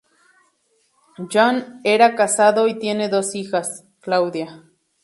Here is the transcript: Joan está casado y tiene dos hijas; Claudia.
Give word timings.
Joan 1.31 1.79
está 1.83 2.15
casado 2.15 2.67
y 2.67 2.79
tiene 2.79 3.07
dos 3.07 3.35
hijas; 3.35 3.85
Claudia. 3.99 4.63